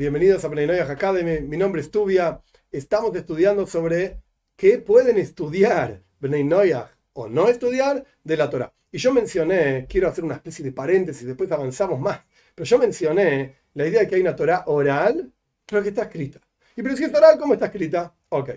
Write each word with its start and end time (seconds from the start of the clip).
Bienvenidos 0.00 0.42
a 0.46 0.50
Plenoyah 0.50 0.90
Academy. 0.90 1.46
Mi 1.46 1.58
nombre 1.58 1.82
es 1.82 1.90
Tubia. 1.90 2.40
Estamos 2.72 3.14
estudiando 3.14 3.66
sobre 3.66 4.22
qué 4.56 4.78
pueden 4.78 5.18
estudiar 5.18 6.02
Bnei 6.18 6.72
o 7.12 7.28
no 7.28 7.48
estudiar 7.48 8.06
de 8.24 8.36
la 8.38 8.48
Torah. 8.48 8.72
Y 8.90 8.96
yo 8.96 9.12
mencioné, 9.12 9.84
quiero 9.86 10.08
hacer 10.08 10.24
una 10.24 10.36
especie 10.36 10.64
de 10.64 10.72
paréntesis, 10.72 11.26
después 11.26 11.52
avanzamos 11.52 12.00
más, 12.00 12.22
pero 12.54 12.64
yo 12.64 12.78
mencioné 12.78 13.56
la 13.74 13.86
idea 13.86 14.00
de 14.00 14.08
que 14.08 14.14
hay 14.14 14.22
una 14.22 14.34
Torah 14.34 14.64
oral, 14.68 15.30
pero 15.66 15.82
que 15.82 15.90
está 15.90 16.04
escrita. 16.04 16.40
Y 16.74 16.82
pero 16.82 16.96
si 16.96 17.04
es 17.04 17.14
oral, 17.14 17.38
¿cómo 17.38 17.52
está 17.52 17.66
escrita? 17.66 18.14
Ok. 18.30 18.52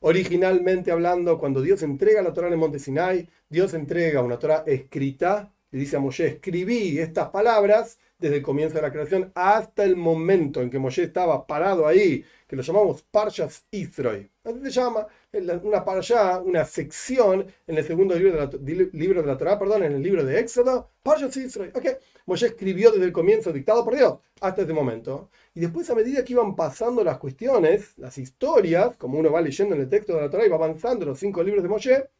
Originalmente 0.00 0.90
hablando, 0.90 1.38
cuando 1.38 1.62
Dios 1.62 1.84
entrega 1.84 2.20
la 2.20 2.32
Torah 2.32 2.48
en 2.48 2.58
monte 2.58 2.80
Sinai, 2.80 3.28
Dios 3.48 3.74
entrega 3.74 4.22
una 4.22 4.40
Torah 4.40 4.64
escrita, 4.66 5.52
y 5.72 5.78
dice 5.78 5.96
a 5.96 6.00
Moshe, 6.00 6.26
escribí 6.26 6.98
estas 6.98 7.28
palabras 7.28 7.98
desde 8.18 8.36
el 8.36 8.42
comienzo 8.42 8.74
de 8.74 8.82
la 8.82 8.92
creación 8.92 9.32
hasta 9.34 9.84
el 9.84 9.96
momento 9.96 10.60
en 10.60 10.68
que 10.68 10.78
Moshe 10.78 11.04
estaba 11.04 11.46
parado 11.46 11.86
ahí, 11.86 12.24
que 12.46 12.56
lo 12.56 12.62
llamamos 12.62 13.02
Parshas 13.02 13.66
Isroi. 13.70 14.30
Así 14.44 14.60
se 14.62 14.70
llama 14.70 15.06
una 15.62 15.84
parsha, 15.84 16.40
una 16.40 16.64
sección 16.64 17.46
en 17.66 17.78
el 17.78 17.84
segundo 17.84 18.14
libro 18.16 18.46
de 18.46 18.74
la, 18.74 18.88
libro 18.92 19.22
de 19.22 19.28
la 19.28 19.38
Torah, 19.38 19.58
perdón, 19.58 19.84
en 19.84 19.92
el 19.92 20.02
libro 20.02 20.24
de 20.24 20.38
Éxodo, 20.38 20.90
Parshas 21.02 21.36
Isroi. 21.36 21.68
Okay. 21.68 21.94
Moshe 22.26 22.46
escribió 22.46 22.90
desde 22.90 23.06
el 23.06 23.12
comienzo, 23.12 23.52
dictado 23.52 23.84
por 23.84 23.96
Dios, 23.96 24.18
hasta 24.40 24.62
ese 24.62 24.72
momento. 24.72 25.30
Y 25.54 25.60
después, 25.60 25.88
a 25.90 25.94
medida 25.94 26.24
que 26.24 26.32
iban 26.32 26.54
pasando 26.56 27.02
las 27.02 27.18
cuestiones, 27.18 27.96
las 27.96 28.18
historias, 28.18 28.96
como 28.96 29.18
uno 29.18 29.32
va 29.32 29.40
leyendo 29.40 29.74
en 29.74 29.82
el 29.82 29.88
texto 29.88 30.14
de 30.14 30.22
la 30.22 30.30
Torah 30.30 30.46
y 30.46 30.48
va 30.48 30.56
avanzando 30.56 31.06
los 31.06 31.18
cinco 31.18 31.42
libros 31.42 31.62
de 31.62 31.68
Moshe, 31.68 32.10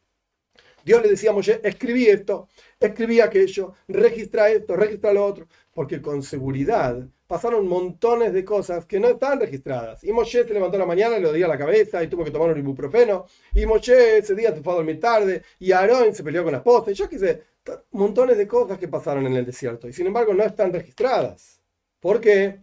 Dios 0.85 1.03
le 1.03 1.11
decía 1.11 1.31
a 1.31 1.33
Moshe, 1.33 1.61
escribí 1.63 2.07
esto, 2.07 2.49
escribí 2.79 3.21
aquello, 3.21 3.75
registra 3.89 4.51
esto, 4.51 4.77
registra 4.77 5.13
lo 5.13 5.25
otro, 5.25 5.47
porque 5.73 6.01
con 6.01 6.23
seguridad 6.23 7.07
pasaron 7.27 7.69
montones 7.69 8.33
de 8.33 8.45
cosas 8.45 8.87
que 8.87 8.99
no 8.99 9.09
están 9.09 9.39
registradas. 9.39 10.03
Y 10.03 10.13
Moshe 10.13 10.45
se 10.45 10.53
levantó 10.53 10.77
la 10.79 10.85
mañana 10.85 11.17
y 11.17 11.23
le 11.23 11.33
dio 11.33 11.47
la 11.47 11.57
cabeza 11.57 12.03
y 12.03 12.09
tuvo 12.09 12.25
que 12.25 12.33
tomar 12.33 12.51
un 12.51 12.59
ibuprofeno. 12.59 13.27
Y 13.55 13.67
Moshe 13.67 14.19
ese 14.19 14.35
día 14.35 14.53
se 14.53 14.63
fue 14.63 14.73
a 14.73 14.77
dormir 14.77 14.99
tarde. 14.99 15.45
Y 15.61 15.71
Aarón 15.71 16.13
se 16.13 16.25
peleó 16.25 16.43
con 16.43 16.51
la 16.51 16.59
esposa. 16.59 16.91
Y 16.91 16.95
yo 16.95 17.09
qué 17.09 17.45
montones 17.93 18.37
de 18.37 18.49
cosas 18.49 18.79
que 18.79 18.89
pasaron 18.89 19.27
en 19.27 19.35
el 19.37 19.47
desierto. 19.47 19.89
Y 19.89 19.93
sin 19.93 20.09
embargo 20.09 20.35
no 20.35 20.43
están 20.43 20.73
registradas. 20.73 21.61
¿Por 22.01 22.21
qué? 22.21 22.61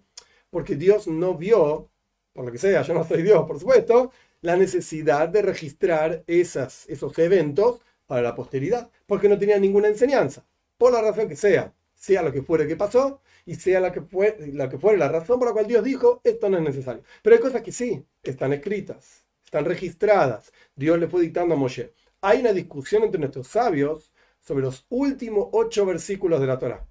Porque 0.50 0.76
Dios 0.76 1.08
no 1.08 1.36
vio, 1.36 1.90
por 2.34 2.46
lo 2.46 2.52
que 2.52 2.58
sea, 2.58 2.82
yo 2.82 2.94
no 2.94 3.06
soy 3.06 3.22
Dios, 3.22 3.46
por 3.46 3.60
supuesto, 3.60 4.12
la 4.42 4.56
necesidad 4.58 5.30
de 5.30 5.42
registrar 5.42 6.24
esos 6.28 6.88
eventos 7.20 7.80
para 8.08 8.22
la 8.22 8.36
posteridad, 8.36 8.90
porque 9.06 9.30
no 9.30 9.38
tenía 9.38 9.60
ninguna 9.60 9.90
enseñanza, 9.90 10.48
por 10.78 10.94
la 10.94 11.02
razón 11.02 11.28
que 11.28 11.36
sea, 11.36 11.74
sea 11.94 12.24
lo 12.24 12.32
que 12.32 12.42
fuere 12.42 12.68
que 12.68 12.76
pasó 12.76 13.22
y 13.46 13.56
sea 13.56 13.80
la 13.80 13.92
que, 13.92 14.02
fue, 14.02 14.38
la 14.54 14.70
que 14.70 14.78
fuere 14.78 14.98
la 14.98 15.10
razón 15.10 15.40
por 15.40 15.50
la 15.50 15.54
cual 15.54 15.68
Dios 15.68 15.84
dijo, 15.84 16.22
esto 16.24 16.50
no 16.50 16.58
es 16.58 16.64
necesario. 16.64 17.04
Pero 17.22 17.36
hay 17.36 17.42
cosas 17.42 17.62
que 17.62 17.72
sí, 17.72 18.06
están 18.24 18.54
escritas, 18.54 19.26
están 19.44 19.66
registradas, 19.66 20.52
Dios 20.76 21.00
le 21.00 21.08
fue 21.08 21.22
dictando 21.22 21.56
a 21.56 21.58
Moshe. 21.58 21.94
Hay 22.22 22.40
una 22.40 22.54
discusión 22.54 23.04
entre 23.04 23.20
nuestros 23.20 23.48
sabios 23.48 24.12
sobre 24.40 24.64
los 24.64 24.86
últimos 24.90 25.50
ocho 25.52 25.86
versículos 25.86 26.40
de 26.40 26.48
la 26.48 26.58
Torah, 26.58 26.88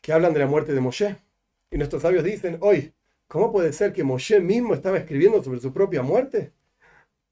que 0.00 0.12
hablan 0.12 0.32
de 0.32 0.40
la 0.40 0.46
muerte 0.46 0.72
de 0.72 0.80
Moshe. 0.80 1.16
Y 1.70 1.76
nuestros 1.76 2.02
sabios 2.02 2.24
dicen, 2.24 2.58
hoy, 2.60 2.94
¿cómo 3.26 3.52
puede 3.52 3.72
ser 3.72 3.92
que 3.92 4.04
Moshe 4.04 4.40
mismo 4.40 4.74
estaba 4.74 4.98
escribiendo 4.98 5.42
sobre 5.42 5.60
su 5.60 5.72
propia 5.72 6.02
muerte? 6.02 6.52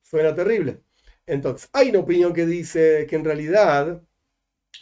Suena 0.03 0.35
terrible. 0.35 0.83
Entonces, 1.27 1.69
hay 1.73 1.91
una 1.91 2.01
opinión 2.01 2.33
que 2.33 2.47
dice 2.47 3.07
que 3.09 3.17
en 3.17 3.25
realidad 3.25 4.01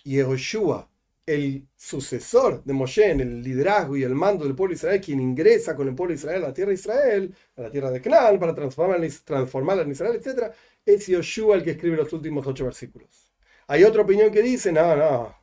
Yehoshua, 0.04 0.90
el 1.26 1.66
sucesor 1.74 2.62
de 2.64 2.72
Moshe 2.74 3.10
en 3.10 3.20
el 3.20 3.42
liderazgo 3.42 3.96
y 3.96 4.02
el 4.02 4.14
mando 4.14 4.44
del 4.44 4.54
pueblo 4.54 4.72
de 4.72 4.76
Israel, 4.76 5.00
quien 5.00 5.20
ingresa 5.20 5.74
con 5.74 5.88
el 5.88 5.94
pueblo 5.94 6.12
de 6.12 6.18
Israel 6.18 6.44
a 6.44 6.48
la 6.48 6.54
tierra 6.54 6.68
de 6.68 6.74
Israel, 6.74 7.34
a 7.56 7.62
la 7.62 7.70
tierra 7.70 7.90
de 7.90 8.00
Canaán, 8.02 8.38
para 8.38 8.54
transformarla, 8.54 9.08
transformarla 9.24 9.82
en 9.84 9.90
Israel, 9.92 10.20
etc., 10.22 10.52
es 10.84 11.06
Yehoshua 11.06 11.56
el 11.56 11.64
que 11.64 11.70
escribe 11.72 11.96
los 11.96 12.12
últimos 12.12 12.46
ocho 12.46 12.64
versículos. 12.64 13.32
Hay 13.68 13.84
otra 13.84 14.02
opinión 14.02 14.30
que 14.30 14.42
dice, 14.42 14.70
no, 14.70 14.94
no, 14.94 15.34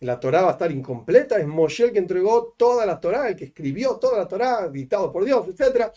la 0.00 0.20
Torah 0.20 0.42
va 0.42 0.48
a 0.48 0.52
estar 0.52 0.70
incompleta, 0.70 1.38
es 1.38 1.46
Moshe 1.46 1.84
el 1.84 1.92
que 1.92 1.98
entregó 1.98 2.54
toda 2.58 2.84
la 2.84 3.00
Torah, 3.00 3.28
el 3.28 3.36
que 3.36 3.46
escribió 3.46 3.96
toda 3.96 4.18
la 4.18 4.28
Torah, 4.28 4.68
dictado 4.68 5.10
por 5.10 5.24
Dios, 5.24 5.46
etc., 5.48 5.90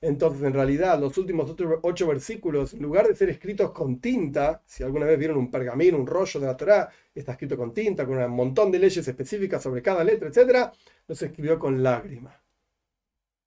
entonces, 0.00 0.42
en 0.44 0.52
realidad, 0.52 1.00
los 1.00 1.18
últimos 1.18 1.52
ocho 1.82 2.06
versículos, 2.06 2.72
en 2.72 2.82
lugar 2.82 3.08
de 3.08 3.16
ser 3.16 3.30
escritos 3.30 3.72
con 3.72 4.00
tinta, 4.00 4.62
si 4.64 4.84
alguna 4.84 5.06
vez 5.06 5.18
vieron 5.18 5.36
un 5.36 5.50
pergamino, 5.50 5.98
un 5.98 6.06
rollo 6.06 6.38
de 6.38 6.46
la 6.46 6.56
Torah, 6.56 6.88
está 7.12 7.32
escrito 7.32 7.56
con 7.56 7.74
tinta, 7.74 8.06
con 8.06 8.16
un 8.18 8.30
montón 8.30 8.70
de 8.70 8.78
leyes 8.78 9.06
específicas 9.06 9.60
sobre 9.60 9.82
cada 9.82 10.04
letra, 10.04 10.28
etc., 10.28 10.70
los 11.08 11.20
escribió 11.20 11.58
con 11.58 11.82
lágrima, 11.82 12.40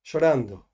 llorando, 0.04 0.68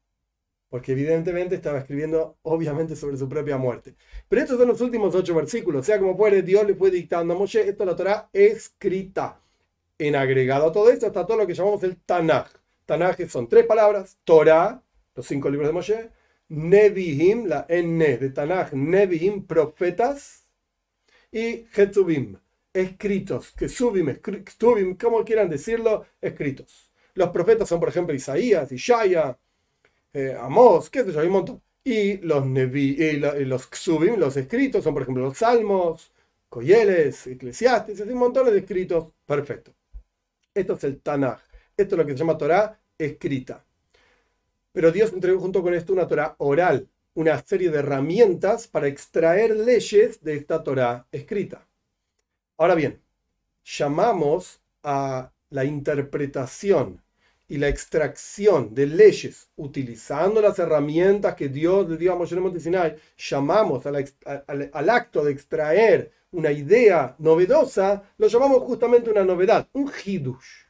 porque 0.68 0.94
evidentemente 0.94 1.54
estaba 1.54 1.78
escribiendo, 1.78 2.38
obviamente, 2.42 2.96
sobre 2.96 3.18
su 3.18 3.30
propia 3.30 3.58
muerte. 3.58 3.96
Pero 4.28 4.42
estos 4.42 4.58
son 4.58 4.70
los 4.70 4.82
últimos 4.82 5.14
ocho 5.14 5.36
versículos, 5.36 5.86
sea, 5.86 6.00
como 6.00 6.18
puede, 6.18 6.42
Dios 6.42 6.66
le 6.66 6.74
fue 6.74 6.90
dictando 6.90 7.36
a 7.36 7.38
Moshe, 7.38 7.70
esto 7.70 7.84
es 7.84 7.88
la 7.88 7.96
Torah 7.96 8.30
escrita. 8.34 9.40
En 10.00 10.16
agregado 10.16 10.68
a 10.68 10.72
todo 10.72 10.90
esto 10.90 11.08
está 11.08 11.26
todo 11.26 11.38
lo 11.38 11.48
que 11.48 11.54
llamamos 11.54 11.84
el 11.84 11.98
Tanaj. 11.98 12.48
Tanaj 12.86 13.28
son 13.30 13.48
tres 13.48 13.66
palabras, 13.66 14.18
Torah, 14.24 14.82
los 15.18 15.26
cinco 15.26 15.50
libros 15.50 15.68
de 15.68 15.74
Moshe, 15.74 16.10
Nebihim, 16.50 17.48
la 17.48 17.66
N 17.68 18.18
de 18.18 18.30
Tanaj, 18.30 18.72
Nebihim, 18.74 19.46
profetas, 19.46 20.46
y 21.32 21.66
Hetubim, 21.76 22.38
escritos, 22.72 23.52
que 23.52 23.68
subim, 23.68 24.16
Ktubim, 24.22 24.96
como 24.96 25.26
quieran 25.26 25.50
decirlo, 25.50 26.06
escritos. 26.22 26.92
Los 27.16 27.30
profetas 27.32 27.68
son, 27.68 27.80
por 27.80 27.90
ejemplo, 27.90 28.14
Isaías, 28.14 28.72
Ishaya, 28.72 29.38
eh, 30.14 30.38
Amós, 30.40 30.90
qué 30.90 31.04
sé 31.04 31.12
yo, 31.12 31.20
hay 31.20 31.28
un 31.28 31.34
montón. 31.34 31.62
Y 31.84 32.18
los, 32.18 32.46
Nevi, 32.46 32.96
y 33.00 33.18
los 33.46 33.68
Ksubim, 33.68 34.18
los 34.18 34.38
escritos, 34.38 34.84
son, 34.84 34.94
por 34.94 35.04
ejemplo, 35.04 35.24
los 35.24 35.38
Salmos, 35.38 36.12
Coyeles, 36.48 37.28
Eclesiastes, 37.28 38.02
hay 38.02 38.10
un 38.10 38.20
montón 38.20 38.46
de 38.46 38.60
escritos. 38.60 39.08
Perfecto. 39.26 39.74
Esto 40.54 40.74
es 40.74 40.84
el 40.84 41.02
Tanaj. 41.02 41.40
Esto 41.76 41.96
es 41.96 42.00
lo 42.00 42.06
que 42.06 42.12
se 42.14 42.20
llama 42.20 42.38
Torah 42.38 42.80
escrita. 42.98 43.67
Pero 44.78 44.92
Dios 44.92 45.12
entregó 45.12 45.40
junto 45.40 45.64
con 45.64 45.74
esto 45.74 45.92
una 45.92 46.08
Torah 46.08 46.36
oral, 46.38 46.88
una 47.16 47.42
serie 47.42 47.72
de 47.72 47.80
herramientas 47.80 48.68
para 48.68 48.86
extraer 48.86 49.58
leyes 49.58 50.24
de 50.24 50.36
esta 50.36 50.64
Torah 50.64 51.08
escrita. 51.12 51.68
Ahora 52.58 52.76
bien, 52.76 53.02
llamamos 53.66 54.62
a 54.84 55.32
la 55.50 55.66
interpretación 55.66 57.02
y 57.48 57.58
la 57.58 57.70
extracción 57.70 58.76
de 58.76 58.86
leyes 58.86 59.50
utilizando 59.56 60.42
las 60.42 60.60
herramientas 60.60 61.34
que 61.34 61.50
Dios 61.50 61.90
le 61.90 61.98
dio 61.98 62.14
a 62.14 62.16
Moshe 62.16 62.36
en 62.36 62.60
Sinai, 62.60 62.98
llamamos 63.18 63.84
al, 63.88 64.90
acto 64.92 65.26
de 65.26 65.32
extraer 65.32 66.12
una 66.30 66.52
idea 66.52 67.16
novedosa, 67.18 68.04
lo 68.20 68.28
llamamos 68.28 68.62
justamente 68.62 69.10
una 69.10 69.26
novedad, 69.26 69.68
un 69.74 69.92
hidush. 70.06 70.68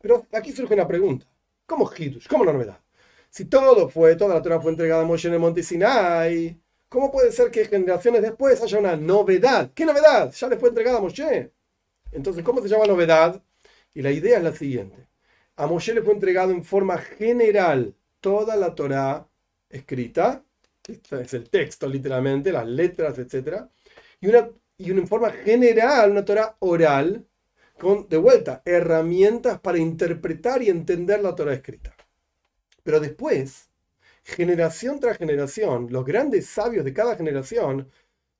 Pero 0.00 0.26
aquí 0.32 0.50
surge 0.50 0.74
una 0.74 0.88
pregunta. 0.88 1.24
¿Cómo 1.66 1.88
hidush? 1.96 2.26
¿Cómo 2.26 2.44
la 2.44 2.52
novedad? 2.52 2.80
Si 3.30 3.44
todo 3.46 3.88
fue, 3.88 4.16
toda 4.16 4.34
la 4.34 4.42
Torah 4.42 4.60
fue 4.60 4.70
entregada 4.70 5.02
a 5.02 5.06
Moshe 5.06 5.28
en 5.28 5.34
el 5.34 5.40
monte 5.40 5.62
Sinai, 5.62 6.60
¿cómo 6.88 7.10
puede 7.12 7.32
ser 7.32 7.50
que 7.50 7.66
generaciones 7.66 8.22
después 8.22 8.60
haya 8.62 8.78
una 8.78 8.96
novedad? 8.96 9.70
¿Qué 9.74 9.84
novedad? 9.84 10.32
Ya 10.32 10.48
le 10.48 10.56
fue 10.56 10.70
entregada 10.70 10.98
a 10.98 11.00
Moshe. 11.00 11.52
Entonces, 12.12 12.42
¿cómo 12.42 12.62
se 12.62 12.68
llama 12.68 12.86
novedad? 12.86 13.42
Y 13.94 14.02
la 14.02 14.10
idea 14.10 14.38
es 14.38 14.44
la 14.44 14.52
siguiente. 14.52 15.06
A 15.56 15.66
Moshe 15.66 15.94
le 15.94 16.02
fue 16.02 16.14
entregado 16.14 16.52
en 16.52 16.64
forma 16.64 16.98
general 16.98 17.94
toda 18.20 18.56
la 18.56 18.74
Torah 18.74 19.28
escrita, 19.68 20.44
es 20.86 21.34
el 21.34 21.50
texto 21.50 21.86
literalmente, 21.88 22.52
las 22.52 22.66
letras, 22.66 23.18
etc. 23.18 23.64
Y 24.20 24.28
una, 24.28 24.50
y 24.78 24.90
una 24.90 25.00
en 25.00 25.08
forma 25.08 25.30
general, 25.30 26.10
una 26.12 26.24
Torah 26.24 26.56
oral, 26.60 27.26
con, 27.78 28.08
de 28.08 28.16
vuelta, 28.16 28.62
herramientas 28.64 29.60
para 29.60 29.78
interpretar 29.78 30.62
y 30.62 30.70
entender 30.70 31.20
la 31.20 31.34
Torah 31.34 31.54
escrita. 31.54 31.94
Pero 32.82 33.00
después, 33.00 33.68
generación 34.24 35.00
tras 35.00 35.18
generación, 35.18 35.88
los 35.90 36.04
grandes 36.04 36.46
sabios 36.46 36.84
de 36.84 36.92
cada 36.92 37.16
generación 37.16 37.90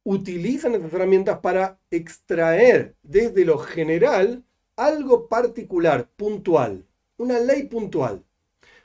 utilizan 0.05 0.75
estas 0.75 0.93
herramientas 0.93 1.39
para 1.41 1.79
extraer 1.91 2.95
desde 3.03 3.45
lo 3.45 3.59
general 3.59 4.43
algo 4.77 5.29
particular, 5.29 6.09
puntual, 6.17 6.87
una 7.19 7.41
ley 7.41 7.65
puntual. 7.65 8.25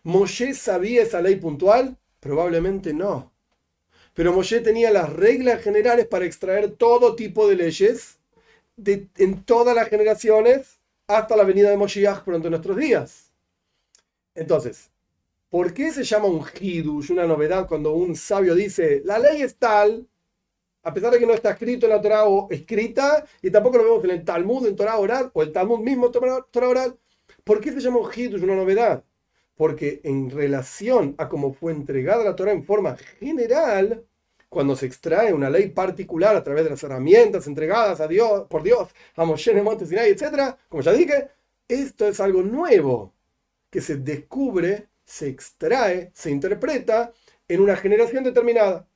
¿Moshe 0.04 0.54
sabía 0.54 1.04
esa 1.04 1.22
ley 1.22 1.38
puntual? 1.38 1.98
Probablemente 2.20 2.94
no. 2.94 3.32
Pero 4.14 4.34
Moshe 4.34 4.60
tenía 4.60 4.92
las 4.92 5.12
reglas 5.12 5.62
generales 5.62 6.08
para 6.08 6.26
extraer 6.26 6.72
todo 6.72 7.16
tipo 7.16 7.48
de 7.48 7.56
leyes 7.56 8.20
en 8.78 9.44
todas 9.44 9.76
las 9.76 9.90
generaciones 9.90 10.80
hasta 11.08 11.36
la 11.36 11.44
venida 11.44 11.70
de 11.70 11.78
Moshiach 11.78 12.24
pronto 12.24 12.48
en 12.48 12.52
nuestros 12.52 12.78
días. 12.78 13.32
Entonces, 14.36 14.90
¿Por 15.54 15.72
qué 15.72 15.92
se 15.92 16.04
llama 16.04 16.26
un 16.26 16.44
hidush, 16.60 17.12
una 17.12 17.28
novedad, 17.28 17.68
cuando 17.68 17.94
un 17.94 18.16
sabio 18.16 18.56
dice, 18.56 19.04
la 19.06 19.20
ley 19.20 19.44
es 19.44 19.56
tal, 19.58 20.08
a 20.82 20.92
pesar 20.92 21.12
de 21.12 21.20
que 21.20 21.28
no 21.28 21.34
está 21.34 21.52
escrito 21.52 21.86
en 21.86 21.92
la 21.92 22.02
Torah 22.02 22.26
o 22.26 22.48
escrita, 22.50 23.24
y 23.40 23.52
tampoco 23.52 23.78
lo 23.78 23.84
vemos 23.84 24.04
en 24.04 24.10
el 24.10 24.26
Talmud, 24.26 24.66
en 24.66 24.76
Torah 24.76 24.98
oral, 24.98 25.30
o 25.32 25.44
el 25.44 25.52
Talmud 25.52 25.78
mismo, 25.82 26.10
Torah 26.10 26.68
oral? 26.68 26.98
¿Por 27.44 27.62
qué 27.62 27.72
se 27.72 27.82
llama 27.82 28.00
un 28.00 28.10
hidush, 28.12 28.42
una 28.42 28.56
novedad? 28.56 29.04
porque 29.56 30.02
en 30.04 30.32
relación 30.32 31.14
a 31.20 31.30
cómo 31.30 31.54
fue 31.54 31.72
entregada 31.72 32.24
la 32.24 32.36
Torah 32.36 32.52
en 32.52 32.64
forma 32.64 32.98
general, 33.20 34.04
cuando 34.50 34.76
se 34.76 34.88
extrae 34.88 35.34
una 35.34 35.52
ley 35.52 35.70
particular 35.70 36.36
a 36.36 36.44
través 36.44 36.64
de 36.64 36.72
las 36.72 36.82
herramientas 36.82 37.46
entregadas 37.46 38.02
a 38.02 38.08
Dios, 38.08 38.48
por 38.50 38.64
Dios, 38.64 38.90
a 39.16 39.24
Moshe 39.24 39.52
en 39.52 39.60
el 39.60 39.64
monte 39.64 39.86
Sinai, 39.86 40.10
etc., 40.10 40.56
como 40.68 40.82
ya 40.82 40.94
dije, 40.94 41.30
esto 41.68 42.08
es 42.08 42.20
algo 42.20 42.42
nuevo 42.42 43.14
que 43.70 43.82
se 43.82 43.98
descubre, 43.98 44.90
se 45.06 45.28
extrae, 45.28 46.12
se 46.14 46.32
interpreta 46.32 47.14
en 47.48 47.62
una 47.62 47.76
generación 47.76 48.24
determinada. 48.24 48.88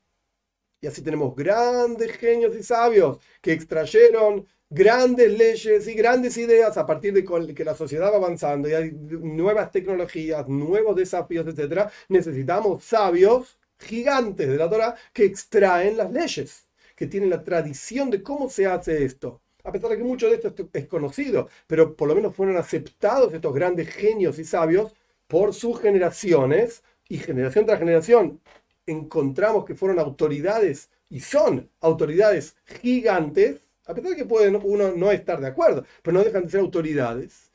Y 0.80 0.86
así 0.86 1.02
tenemos 1.02 1.34
grandes 1.34 2.12
genios 2.16 2.54
y 2.56 2.62
sabios 2.62 3.18
que 3.40 3.52
extrayeron 3.52 4.46
grandes 4.70 5.36
leyes 5.36 5.88
y 5.88 5.94
grandes 5.94 6.36
ideas 6.36 6.76
a 6.76 6.86
partir 6.86 7.14
de 7.14 7.24
que 7.54 7.64
la 7.64 7.74
sociedad 7.74 8.12
va 8.12 8.16
avanzando 8.16 8.68
y 8.68 8.74
hay 8.74 8.90
nuevas 8.92 9.70
tecnologías, 9.72 10.46
nuevos 10.48 10.94
desafíos, 10.96 11.46
etc. 11.46 11.90
Necesitamos 12.08 12.84
sabios 12.84 13.58
gigantes 13.78 14.48
de 14.48 14.56
la 14.56 14.68
Torah 14.68 14.94
que 15.12 15.24
extraen 15.24 15.96
las 15.96 16.12
leyes, 16.12 16.68
que 16.94 17.06
tienen 17.06 17.30
la 17.30 17.42
tradición 17.42 18.10
de 18.10 18.22
cómo 18.22 18.50
se 18.50 18.66
hace 18.66 19.04
esto. 19.04 19.40
A 19.64 19.72
pesar 19.72 19.90
de 19.90 19.98
que 19.98 20.04
mucho 20.04 20.28
de 20.28 20.36
esto 20.36 20.54
es 20.72 20.86
conocido, 20.86 21.48
pero 21.66 21.94
por 21.96 22.08
lo 22.08 22.14
menos 22.14 22.34
fueron 22.34 22.56
aceptados 22.56 23.32
estos 23.34 23.54
grandes 23.54 23.88
genios 23.88 24.38
y 24.38 24.44
sabios 24.44 24.94
por 25.28 25.54
sus 25.54 25.80
generaciones 25.80 26.82
y 27.08 27.18
generación 27.18 27.64
tras 27.66 27.78
generación 27.78 28.40
encontramos 28.86 29.64
que 29.64 29.74
fueron 29.74 29.98
autoridades 29.98 30.90
y 31.10 31.20
son 31.20 31.70
autoridades 31.80 32.56
gigantes, 32.64 33.62
a 33.86 33.94
pesar 33.94 34.10
de 34.10 34.16
que 34.16 34.24
puede 34.24 34.48
uno 34.50 34.92
no 34.96 35.12
estar 35.12 35.40
de 35.40 35.46
acuerdo, 35.46 35.84
pero 36.02 36.18
no 36.18 36.24
dejan 36.24 36.44
de 36.44 36.50
ser 36.50 36.60
autoridades 36.60 37.50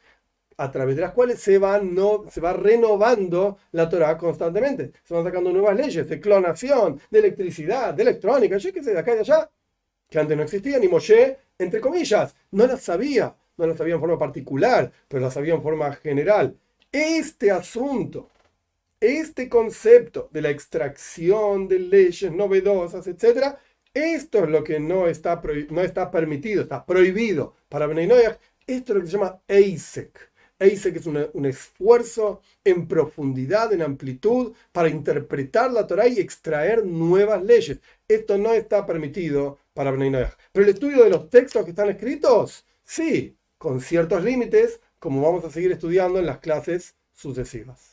a 0.58 0.72
través 0.72 0.96
de 0.96 1.02
las 1.02 1.14
cuales 1.14 1.40
se, 1.40 1.58
van, 1.58 1.94
no, 1.96 2.26
se 2.30 2.40
va 2.40 2.54
renovando 2.54 3.58
la 3.72 3.90
Torah 3.90 4.18
constantemente. 4.18 4.92
Se 5.04 5.14
van 5.14 5.24
sacando 5.24 5.52
nuevas 5.52 5.76
leyes 5.76 6.08
de 6.08 6.20
clonación, 6.20 7.02
de 7.10 7.20
electricidad, 7.20 7.94
de 7.94 8.04
electrónica, 8.04 8.58
yo 8.58 8.72
qué 8.72 8.84
sé, 8.84 8.94
de 8.94 9.00
acá 9.00 9.14
y 9.14 9.16
de 9.16 9.22
allá, 9.22 9.50
que 10.10 10.20
antes 10.20 10.38
no 10.38 10.44
existían, 10.44 10.84
y 10.84 10.88
Moshe, 10.88 11.38
entre 11.58 11.82
comillas, 11.82 12.36
no 12.52 12.68
las 12.68 12.82
sabía, 12.82 13.36
no 13.58 13.66
las 13.66 13.78
sabía 13.78 13.96
en 13.96 14.00
forma 14.00 14.18
particular, 14.18 14.92
pero 15.08 15.24
las 15.24 15.34
sabía 15.34 15.56
en 15.56 15.64
forma 15.64 15.92
general. 15.94 16.56
Este 16.94 17.52
asunto 17.52 18.30
este 19.04 19.50
concepto 19.50 20.30
de 20.32 20.42
la 20.42 20.50
extracción 20.50 21.68
de 21.68 21.78
leyes 21.78 22.32
novedosas, 22.32 23.06
etc., 23.08 23.58
esto 23.94 24.46
es 24.46 24.50
lo 24.50 24.64
que 24.64 24.80
no 24.80 25.08
está, 25.08 25.42
no 25.70 25.82
está 25.82 26.10
permitido, 26.10 26.64
está 26.64 26.86
prohibido 26.86 27.54
para 27.70 27.86
Bnei 27.86 28.10
Esto 28.66 28.94
es 28.94 28.96
lo 28.96 29.02
que 29.02 29.08
se 29.08 29.14
llama 29.14 29.42
EISEC. 29.48 30.32
EISEC 30.58 30.96
es 30.96 31.06
un 31.06 31.46
esfuerzo 31.46 32.42
en 32.64 32.88
profundidad, 32.88 33.74
en 33.74 33.82
amplitud, 33.82 34.54
para 34.72 34.88
interpretar 34.88 35.72
la 35.72 35.86
Torah 35.86 36.08
y 36.08 36.20
extraer 36.20 36.86
nuevas 36.86 37.44
leyes. 37.44 37.80
Esto 38.08 38.38
no 38.38 38.54
está 38.54 38.86
permitido 38.86 39.60
para 39.74 39.92
Bnei 39.92 40.12
Pero 40.54 40.66
el 40.66 40.74
estudio 40.74 41.04
de 41.04 41.10
los 41.10 41.30
textos 41.30 41.66
que 41.66 41.72
están 41.72 41.90
escritos, 41.90 42.66
sí, 42.86 43.36
con 43.58 43.82
ciertos 43.82 44.24
límites, 44.24 44.80
como 45.04 45.22
vamos 45.22 45.44
a 45.44 45.52
seguir 45.52 45.70
estudiando 45.74 46.18
en 46.18 46.26
las 46.26 46.40
clases 46.40 46.96
sucesivas. 47.12 47.93